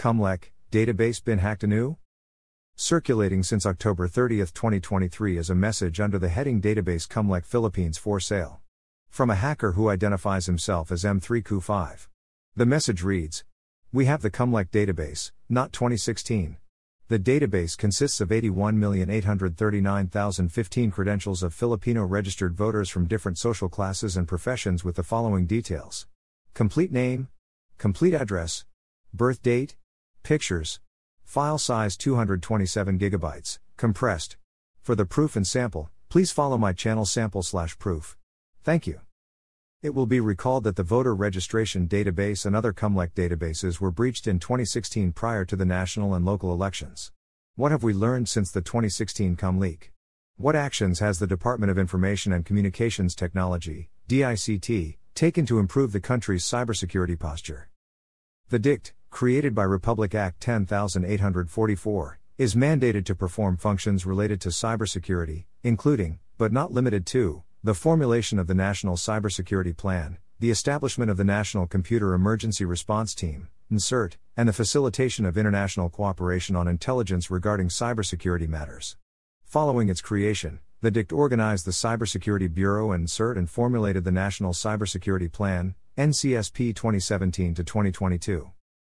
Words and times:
COMELEC, 0.00 0.52
database 0.72 1.22
been 1.22 1.40
hacked 1.40 1.62
anew? 1.62 1.98
Circulating 2.74 3.42
since 3.42 3.66
October 3.66 4.08
30, 4.08 4.38
2023 4.38 5.36
is 5.36 5.50
a 5.50 5.54
message 5.54 6.00
under 6.00 6.18
the 6.18 6.30
heading 6.30 6.62
Database 6.62 7.06
COMELEC 7.06 7.44
Philippines 7.44 7.98
for 7.98 8.18
sale. 8.18 8.62
From 9.10 9.28
a 9.28 9.34
hacker 9.34 9.72
who 9.72 9.90
identifies 9.90 10.46
himself 10.46 10.90
as 10.90 11.04
M3Q5. 11.04 12.08
The 12.56 12.64
message 12.64 13.02
reads 13.02 13.44
We 13.92 14.06
have 14.06 14.22
the 14.22 14.30
COMELEC 14.30 14.70
database, 14.70 15.32
not 15.50 15.70
2016. 15.74 16.56
The 17.08 17.18
database 17.18 17.76
consists 17.76 18.22
of 18.22 18.30
81,839,015 18.30 20.92
credentials 20.92 21.42
of 21.42 21.52
Filipino 21.52 22.06
registered 22.06 22.54
voters 22.54 22.88
from 22.88 23.06
different 23.06 23.36
social 23.36 23.68
classes 23.68 24.16
and 24.16 24.26
professions 24.26 24.82
with 24.82 24.96
the 24.96 25.02
following 25.02 25.44
details 25.44 26.06
complete 26.54 26.90
name, 26.90 27.28
complete 27.76 28.14
address, 28.14 28.64
birth 29.12 29.42
date, 29.42 29.76
pictures, 30.22 30.80
file 31.24 31.58
size 31.58 31.96
227 31.96 32.98
gigabytes, 32.98 33.58
compressed. 33.76 34.36
For 34.80 34.94
the 34.94 35.06
proof 35.06 35.36
and 35.36 35.46
sample, 35.46 35.90
please 36.08 36.32
follow 36.32 36.58
my 36.58 36.72
channel 36.72 37.04
sample 37.04 37.42
slash 37.42 37.78
proof. 37.78 38.16
Thank 38.62 38.86
you. 38.86 39.00
It 39.82 39.94
will 39.94 40.06
be 40.06 40.20
recalled 40.20 40.64
that 40.64 40.76
the 40.76 40.82
voter 40.82 41.14
registration 41.14 41.88
database 41.88 42.44
and 42.44 42.54
other 42.54 42.72
COMELEC 42.72 43.12
databases 43.14 43.80
were 43.80 43.90
breached 43.90 44.26
in 44.26 44.38
2016 44.38 45.12
prior 45.12 45.44
to 45.46 45.56
the 45.56 45.64
national 45.64 46.14
and 46.14 46.24
local 46.24 46.52
elections. 46.52 47.12
What 47.54 47.72
have 47.72 47.82
we 47.82 47.94
learned 47.94 48.28
since 48.28 48.50
the 48.50 48.60
2016 48.60 49.36
Comeleak? 49.36 49.90
What 50.36 50.56
actions 50.56 50.98
has 50.98 51.18
the 51.18 51.26
Department 51.26 51.70
of 51.70 51.78
Information 51.78 52.32
and 52.32 52.44
Communications 52.44 53.14
Technology, 53.14 53.90
DICT, 54.08 54.96
taken 55.14 55.46
to 55.46 55.58
improve 55.58 55.92
the 55.92 56.00
country's 56.00 56.44
cybersecurity 56.44 57.18
posture? 57.18 57.68
The 58.48 58.58
DICT, 58.58 58.92
created 59.10 59.54
by 59.54 59.64
Republic 59.64 60.14
Act 60.14 60.40
10844, 60.40 62.18
is 62.38 62.54
mandated 62.54 63.04
to 63.04 63.14
perform 63.14 63.56
functions 63.56 64.06
related 64.06 64.40
to 64.40 64.48
cybersecurity, 64.48 65.44
including, 65.62 66.18
but 66.38 66.52
not 66.52 66.72
limited 66.72 67.04
to, 67.04 67.42
the 67.62 67.74
formulation 67.74 68.38
of 68.38 68.46
the 68.46 68.54
National 68.54 68.96
Cybersecurity 68.96 69.76
Plan, 69.76 70.16
the 70.38 70.50
establishment 70.50 71.10
of 71.10 71.18
the 71.18 71.24
National 71.24 71.66
Computer 71.66 72.14
Emergency 72.14 72.64
Response 72.64 73.14
Team, 73.14 73.48
NCERT, 73.70 74.14
and 74.36 74.48
the 74.48 74.54
facilitation 74.54 75.26
of 75.26 75.36
international 75.36 75.90
cooperation 75.90 76.56
on 76.56 76.66
intelligence 76.66 77.30
regarding 77.30 77.68
cybersecurity 77.68 78.48
matters. 78.48 78.96
Following 79.44 79.90
its 79.90 80.00
creation, 80.00 80.60
the 80.80 80.90
DICT 80.90 81.12
organized 81.12 81.66
the 81.66 81.72
Cybersecurity 81.72 82.54
Bureau 82.54 82.92
and 82.92 83.06
NCERT 83.06 83.36
and 83.36 83.50
formulated 83.50 84.04
the 84.04 84.12
National 84.12 84.52
Cybersecurity 84.52 85.30
Plan, 85.30 85.74
NCSP 85.98 86.74
2017 86.74 87.54
2022. 87.54 88.50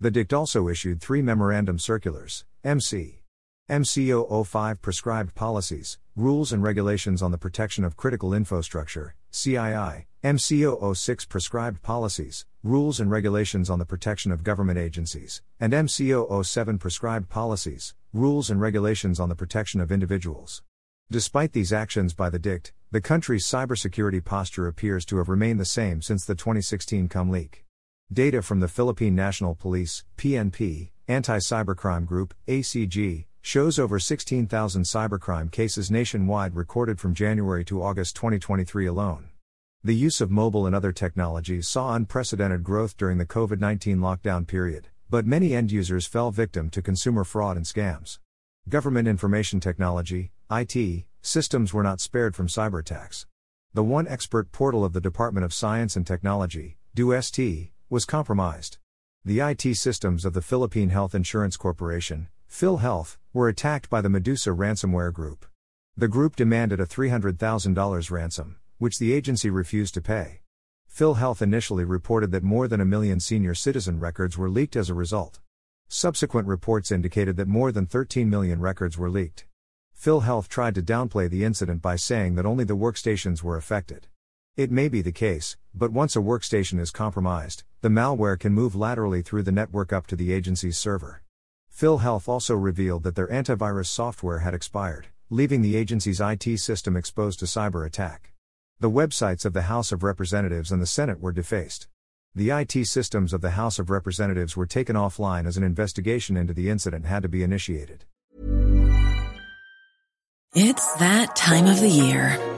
The 0.00 0.12
DICT 0.12 0.32
also 0.32 0.68
issued 0.68 1.00
three 1.00 1.22
memorandum 1.22 1.80
circulars, 1.80 2.44
MC. 2.62 3.22
MC005 3.68 4.80
Prescribed 4.80 5.34
Policies, 5.34 5.98
Rules 6.14 6.52
and 6.52 6.62
Regulations 6.62 7.20
on 7.20 7.32
the 7.32 7.36
Protection 7.36 7.82
of 7.82 7.96
Critical 7.96 8.32
Infrastructure, 8.32 9.16
CII, 9.32 10.04
MC006 10.22 11.28
Prescribed 11.28 11.82
Policies, 11.82 12.46
Rules 12.62 13.00
and 13.00 13.10
Regulations 13.10 13.68
on 13.68 13.80
the 13.80 13.84
Protection 13.84 14.30
of 14.30 14.44
Government 14.44 14.78
Agencies, 14.78 15.42
and 15.58 15.72
MC007 15.72 16.78
Prescribed 16.78 17.28
Policies, 17.28 17.94
Rules 18.12 18.50
and 18.50 18.60
Regulations 18.60 19.18
on 19.18 19.28
the 19.28 19.34
Protection 19.34 19.80
of 19.80 19.90
Individuals. 19.90 20.62
Despite 21.10 21.52
these 21.52 21.72
actions 21.72 22.14
by 22.14 22.30
the 22.30 22.38
DICT, 22.38 22.70
the 22.92 23.00
country's 23.00 23.46
cybersecurity 23.46 24.24
posture 24.24 24.68
appears 24.68 25.04
to 25.06 25.16
have 25.16 25.28
remained 25.28 25.58
the 25.58 25.64
same 25.64 26.02
since 26.02 26.24
the 26.24 26.36
2016 26.36 27.08
Comeleak. 27.08 27.64
Data 28.10 28.40
from 28.40 28.60
the 28.60 28.68
Philippine 28.68 29.14
National 29.14 29.54
Police, 29.54 30.02
PNP, 30.16 30.92
Anti 31.08 31.36
Cybercrime 31.40 32.06
Group, 32.06 32.32
ACG, 32.46 33.26
shows 33.42 33.78
over 33.78 33.98
16,000 33.98 34.82
cybercrime 34.84 35.52
cases 35.52 35.90
nationwide 35.90 36.56
recorded 36.56 36.98
from 36.98 37.12
January 37.12 37.66
to 37.66 37.82
August 37.82 38.16
2023 38.16 38.86
alone. 38.86 39.28
The 39.84 39.94
use 39.94 40.22
of 40.22 40.30
mobile 40.30 40.64
and 40.64 40.74
other 40.74 40.90
technologies 40.90 41.68
saw 41.68 41.94
unprecedented 41.94 42.64
growth 42.64 42.96
during 42.96 43.18
the 43.18 43.26
COVID 43.26 43.60
19 43.60 43.98
lockdown 43.98 44.46
period, 44.46 44.88
but 45.10 45.26
many 45.26 45.54
end 45.54 45.70
users 45.70 46.06
fell 46.06 46.30
victim 46.30 46.70
to 46.70 46.80
consumer 46.80 47.24
fraud 47.24 47.58
and 47.58 47.66
scams. 47.66 48.20
Government 48.70 49.06
information 49.06 49.60
technology, 49.60 50.32
IT, 50.50 51.04
systems 51.20 51.74
were 51.74 51.82
not 51.82 52.00
spared 52.00 52.34
from 52.34 52.46
cyber 52.46 52.80
attacks. 52.80 53.26
The 53.74 53.84
One 53.84 54.08
Expert 54.08 54.50
portal 54.50 54.82
of 54.82 54.94
the 54.94 55.00
Department 55.02 55.44
of 55.44 55.52
Science 55.52 55.94
and 55.94 56.06
Technology, 56.06 56.78
DOST, 56.94 57.68
was 57.90 58.04
compromised. 58.04 58.78
The 59.24 59.40
IT 59.40 59.76
systems 59.76 60.24
of 60.24 60.34
the 60.34 60.42
Philippine 60.42 60.90
Health 60.90 61.14
Insurance 61.14 61.56
Corporation, 61.56 62.28
PhilHealth, 62.50 63.16
were 63.32 63.48
attacked 63.48 63.88
by 63.88 64.00
the 64.00 64.08
Medusa 64.08 64.50
ransomware 64.50 65.12
group. 65.12 65.46
The 65.96 66.08
group 66.08 66.36
demanded 66.36 66.80
a 66.80 66.86
$300,000 66.86 68.10
ransom, 68.10 68.56
which 68.78 68.98
the 68.98 69.12
agency 69.12 69.50
refused 69.50 69.94
to 69.94 70.02
pay. 70.02 70.42
PhilHealth 70.94 71.40
initially 71.40 71.84
reported 71.84 72.30
that 72.32 72.42
more 72.42 72.68
than 72.68 72.80
a 72.80 72.84
million 72.84 73.20
senior 73.20 73.54
citizen 73.54 73.98
records 73.98 74.36
were 74.36 74.50
leaked 74.50 74.76
as 74.76 74.90
a 74.90 74.94
result. 74.94 75.40
Subsequent 75.88 76.46
reports 76.46 76.92
indicated 76.92 77.36
that 77.36 77.48
more 77.48 77.72
than 77.72 77.86
13 77.86 78.28
million 78.28 78.60
records 78.60 78.98
were 78.98 79.08
leaked. 79.08 79.46
PhilHealth 79.98 80.48
tried 80.48 80.74
to 80.74 80.82
downplay 80.82 81.28
the 81.30 81.44
incident 81.44 81.80
by 81.80 81.96
saying 81.96 82.34
that 82.34 82.46
only 82.46 82.64
the 82.64 82.76
workstations 82.76 83.42
were 83.42 83.56
affected. 83.56 84.08
It 84.58 84.72
may 84.72 84.88
be 84.88 85.02
the 85.02 85.12
case, 85.12 85.56
but 85.72 85.92
once 85.92 86.16
a 86.16 86.18
workstation 86.18 86.80
is 86.80 86.90
compromised, 86.90 87.62
the 87.80 87.88
malware 87.88 88.36
can 88.36 88.52
move 88.52 88.74
laterally 88.74 89.22
through 89.22 89.44
the 89.44 89.52
network 89.52 89.92
up 89.92 90.08
to 90.08 90.16
the 90.16 90.32
agency's 90.32 90.76
server. 90.76 91.22
PhilHealth 91.72 92.26
also 92.26 92.56
revealed 92.56 93.04
that 93.04 93.14
their 93.14 93.28
antivirus 93.28 93.86
software 93.86 94.40
had 94.40 94.54
expired, 94.54 95.10
leaving 95.30 95.62
the 95.62 95.76
agency's 95.76 96.20
IT 96.20 96.58
system 96.58 96.96
exposed 96.96 97.38
to 97.38 97.44
cyber 97.44 97.86
attack. 97.86 98.32
The 98.80 98.90
websites 98.90 99.44
of 99.44 99.52
the 99.52 99.70
House 99.70 99.92
of 99.92 100.02
Representatives 100.02 100.72
and 100.72 100.82
the 100.82 100.86
Senate 100.86 101.20
were 101.20 101.30
defaced. 101.30 101.86
The 102.34 102.50
IT 102.50 102.84
systems 102.88 103.32
of 103.32 103.42
the 103.42 103.50
House 103.50 103.78
of 103.78 103.90
Representatives 103.90 104.56
were 104.56 104.66
taken 104.66 104.96
offline 104.96 105.46
as 105.46 105.56
an 105.56 105.62
investigation 105.62 106.36
into 106.36 106.52
the 106.52 106.68
incident 106.68 107.06
had 107.06 107.22
to 107.22 107.28
be 107.28 107.44
initiated. 107.44 108.06
It's 110.52 110.94
that 110.94 111.36
time 111.36 111.66
of 111.66 111.78
the 111.78 111.88
year. 111.88 112.57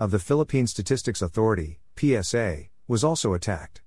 of 0.00 0.10
the 0.10 0.18
Philippine 0.18 0.66
Statistics 0.66 1.20
Authority, 1.20 1.78
PSA, 1.94 2.64
was 2.88 3.04
also 3.04 3.34
attacked. 3.34 3.82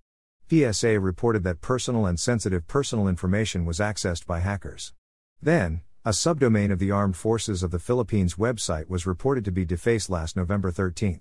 PSA 0.47 0.99
reported 0.99 1.43
that 1.43 1.59
personal 1.59 2.05
and 2.05 2.19
sensitive 2.19 2.67
personal 2.67 3.07
information 3.07 3.65
was 3.65 3.79
accessed 3.79 4.27
by 4.27 4.39
hackers. 4.39 4.93
Then, 5.41 5.81
a 6.05 6.11
subdomain 6.11 6.71
of 6.71 6.77
the 6.77 6.91
Armed 6.91 7.15
Forces 7.15 7.63
of 7.63 7.71
the 7.71 7.79
Philippines 7.79 8.35
website 8.35 8.87
was 8.87 9.07
reported 9.07 9.43
to 9.45 9.51
be 9.51 9.65
defaced 9.65 10.07
last 10.07 10.37
November 10.37 10.69
13. 10.69 11.19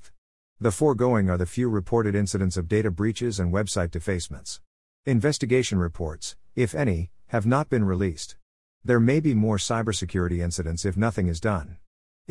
The 0.60 0.70
foregoing 0.70 1.30
are 1.30 1.38
the 1.38 1.46
few 1.46 1.70
reported 1.70 2.14
incidents 2.14 2.58
of 2.58 2.68
data 2.68 2.90
breaches 2.90 3.40
and 3.40 3.50
website 3.50 3.92
defacements. 3.92 4.60
Investigation 5.06 5.78
reports, 5.78 6.36
if 6.54 6.74
any, 6.74 7.10
have 7.28 7.46
not 7.46 7.70
been 7.70 7.86
released. 7.86 8.36
There 8.84 9.00
may 9.00 9.20
be 9.20 9.32
more 9.32 9.56
cybersecurity 9.56 10.40
incidents 10.40 10.84
if 10.84 10.98
nothing 10.98 11.28
is 11.28 11.40
done. 11.40 11.78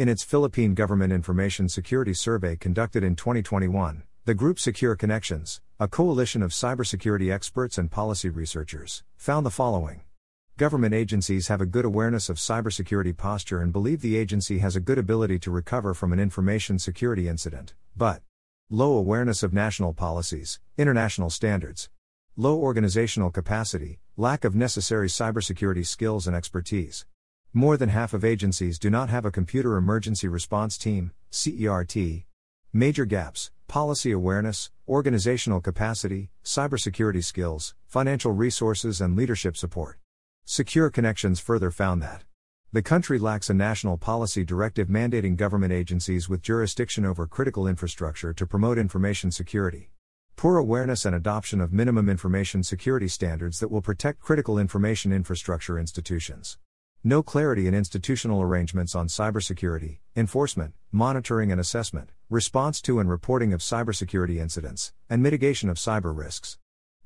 In 0.02 0.10
its 0.10 0.24
Philippine 0.24 0.74
Government 0.74 1.14
Information 1.14 1.70
Security 1.70 2.16
Survey 2.16 2.56
conducted 2.56 3.04
in 3.04 3.16
2021, 3.16 4.02
the 4.26 4.34
group 4.34 4.58
Secure 4.58 4.96
Connections, 4.96 5.62
a 5.80 5.88
coalition 5.88 6.42
of 6.42 6.50
cybersecurity 6.50 7.32
experts 7.32 7.78
and 7.78 7.92
policy 7.92 8.28
researchers, 8.28 9.04
found 9.16 9.46
the 9.46 9.52
following. 9.52 10.02
Government 10.58 10.96
agencies 10.96 11.50
have 11.50 11.62
a 11.62 11.68
good 11.68 11.86
awareness 11.86 12.30
of 12.30 12.38
cybersecurity 12.38 13.16
posture 13.16 13.62
and 13.62 13.72
believe 13.72 14.02
the 14.02 14.18
agency 14.18 14.58
has 14.58 14.76
a 14.76 14.80
good 14.80 14.98
ability 14.98 15.38
to 15.38 15.52
recover 15.52 15.94
from 15.94 16.12
an 16.12 16.20
information 16.20 16.80
security 16.80 17.28
incident, 17.28 17.76
but 17.96 18.24
low 18.72 18.98
awareness 18.98 19.44
of 19.44 19.54
national 19.54 19.94
policies, 19.94 20.60
international 20.80 21.30
standards, 21.30 21.92
low 22.36 22.58
organizational 22.58 23.30
capacity, 23.30 24.00
lack 24.18 24.44
of 24.46 24.56
necessary 24.56 25.08
cybersecurity 25.08 25.86
skills 25.86 26.26
and 26.26 26.36
expertise. 26.36 27.06
More 27.54 27.76
than 27.76 27.90
half 27.90 28.14
of 28.14 28.24
agencies 28.24 28.80
do 28.80 28.90
not 28.90 29.10
have 29.10 29.26
a 29.26 29.32
computer 29.32 29.76
emergency 29.76 30.30
response 30.30 30.78
team, 30.78 31.12
CERT. 31.34 32.24
Major 32.72 33.04
gaps 33.04 33.52
policy 33.68 34.14
awareness, 34.14 34.72
organizational 34.88 35.60
capacity, 35.60 36.30
cybersecurity 36.46 37.22
skills, 37.22 37.76
financial 37.86 38.32
resources, 38.32 39.02
and 39.02 39.18
leadership 39.18 39.58
support. 39.58 39.98
Secure 40.46 40.90
Connections 40.90 41.42
further 41.42 41.72
found 41.72 42.02
that 42.02 42.24
the 42.72 42.82
country 42.82 43.20
lacks 43.20 43.50
a 43.50 43.54
national 43.54 43.98
policy 43.98 44.46
directive 44.46 44.88
mandating 44.88 45.36
government 45.36 45.74
agencies 45.74 46.30
with 46.30 46.42
jurisdiction 46.42 47.06
over 47.06 47.28
critical 47.28 47.68
infrastructure 47.68 48.34
to 48.34 48.48
promote 48.48 48.78
information 48.78 49.30
security. 49.30 49.92
Poor 50.38 50.56
awareness 50.56 51.04
and 51.04 51.14
adoption 51.14 51.60
of 51.60 51.74
minimum 51.74 52.08
information 52.08 52.64
security 52.64 53.10
standards 53.10 53.60
that 53.60 53.72
will 53.72 53.82
protect 53.82 54.22
critical 54.22 54.58
information 54.58 55.12
infrastructure 55.12 55.78
institutions. 55.78 56.58
No 57.04 57.24
clarity 57.24 57.66
in 57.66 57.74
institutional 57.74 58.44
arrangements 58.44 58.94
on 58.94 59.08
cybersecurity, 59.08 59.98
enforcement, 60.16 60.76
monitoring 60.92 61.52
and 61.52 61.60
assessment, 61.60 62.12
response 62.30 62.80
to 62.80 63.00
and 63.00 63.10
reporting 63.10 63.54
of 63.54 63.62
cybersecurity 63.62 64.38
incidents, 64.38 64.94
and 65.10 65.24
mitigation 65.24 65.68
of 65.68 65.78
cyber 65.78 66.16
risks. 66.16 66.60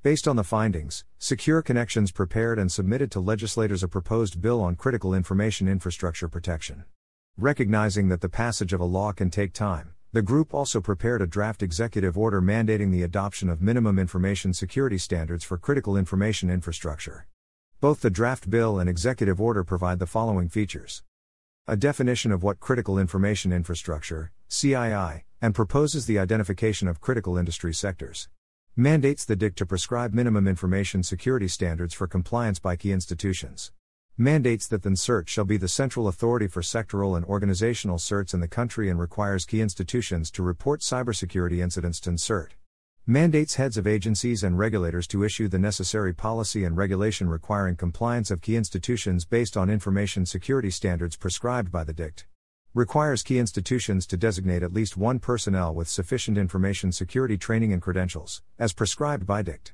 Based 0.04 0.28
on 0.28 0.36
the 0.36 0.44
findings, 0.44 1.06
Secure 1.18 1.62
Connections 1.62 2.12
prepared 2.12 2.60
and 2.60 2.70
submitted 2.70 3.10
to 3.12 3.22
legislators 3.22 3.84
a 3.84 3.88
proposed 3.88 4.42
bill 4.42 4.62
on 4.62 4.76
critical 4.76 5.14
information 5.14 5.66
infrastructure 5.66 6.28
protection. 6.28 6.84
Recognizing 7.38 8.10
that 8.10 8.20
the 8.20 8.28
passage 8.28 8.74
of 8.74 8.82
a 8.82 8.86
law 8.86 9.14
can 9.14 9.30
take 9.30 9.54
time, 9.54 9.94
the 10.12 10.22
group 10.22 10.54
also 10.54 10.82
prepared 10.82 11.22
a 11.22 11.28
draft 11.28 11.64
executive 11.64 12.18
order 12.18 12.42
mandating 12.42 12.92
the 12.92 13.04
adoption 13.04 13.50
of 13.50 13.62
minimum 13.62 13.98
information 13.98 14.54
security 14.54 14.98
standards 14.98 15.46
for 15.46 15.58
critical 15.58 15.96
information 15.96 16.50
infrastructure. 16.50 17.28
Both 17.82 18.02
the 18.02 18.10
draft 18.10 18.50
bill 18.50 18.80
and 18.80 18.90
executive 18.90 19.42
order 19.42 19.64
provide 19.64 20.00
the 20.00 20.08
following 20.08 20.50
features 20.50 21.04
a 21.68 21.76
definition 21.76 22.32
of 22.32 22.44
what 22.44 22.60
critical 22.60 23.00
information 23.00 23.52
infrastructure, 23.52 24.32
CII, 24.50 25.24
and 25.42 25.56
proposes 25.56 26.06
the 26.06 26.20
identification 26.20 26.88
of 26.88 27.02
critical 27.02 27.38
industry 27.38 27.74
sectors 27.74 28.30
mandates 28.78 29.26
the 29.26 29.36
DIC 29.36 29.56
to 29.56 29.66
prescribe 29.66 30.14
minimum 30.14 30.48
information 30.48 31.02
security 31.02 31.48
standards 31.48 31.94
for 31.94 32.08
compliance 32.08 32.60
by 32.60 32.76
key 32.76 32.92
institutions. 32.92 33.72
Mandates 34.18 34.68
that 34.68 34.84
the 34.84 34.90
NCERT 34.90 35.28
shall 35.28 35.46
be 35.46 35.58
the 35.58 35.68
central 35.68 36.08
authority 36.08 36.48
for 36.48 36.62
sectoral 36.62 37.16
and 37.16 37.26
organizational 37.26 37.98
certs 37.98 38.34
in 38.34 38.42
the 38.42 38.48
country 38.48 38.90
and 38.90 39.00
requires 39.00 39.46
key 39.46 39.62
institutions 39.62 40.30
to 40.32 40.44
report 40.44 40.82
cybersecurity 40.82 41.60
incidents 41.62 42.00
to 42.02 42.12
NCERT. 42.12 42.52
Mandates 43.08 43.54
heads 43.54 43.78
of 43.78 43.86
agencies 43.86 44.44
and 44.44 44.58
regulators 44.58 45.06
to 45.06 45.24
issue 45.24 45.48
the 45.48 45.60
necessary 45.60 46.12
policy 46.12 46.64
and 46.64 46.76
regulation 46.76 47.30
requiring 47.30 47.76
compliance 47.76 48.32
of 48.32 48.42
key 48.42 48.56
institutions 48.56 49.26
based 49.26 49.56
on 49.56 49.70
information 49.70 50.26
security 50.26 50.72
standards 50.72 51.16
prescribed 51.16 51.72
by 51.72 51.84
the 51.84 51.94
DICT 51.94 52.26
requires 52.74 53.22
key 53.22 53.38
institutions 53.38 54.08
to 54.08 54.18
designate 54.18 54.64
at 54.64 54.74
least 54.74 54.98
one 54.98 55.20
personnel 55.20 55.76
with 55.76 55.88
sufficient 55.88 56.36
information 56.36 56.92
security 56.92 57.38
training 57.38 57.72
and 57.72 57.82
credentials, 57.84 58.42
as 58.58 58.74
prescribed 58.74 59.28
by 59.28 59.44
DICT. 59.44 59.74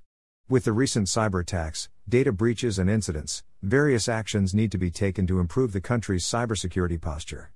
With 0.49 0.65
the 0.65 0.73
recent 0.73 1.07
cyber 1.07 1.39
attacks, 1.39 1.87
data 2.09 2.33
breaches, 2.33 2.77
and 2.77 2.89
incidents, 2.89 3.43
various 3.63 4.09
actions 4.09 4.53
need 4.53 4.73
to 4.73 4.77
be 4.77 4.91
taken 4.91 5.25
to 5.27 5.39
improve 5.39 5.71
the 5.71 5.79
country's 5.79 6.25
cybersecurity 6.25 6.99
posture. 6.99 7.53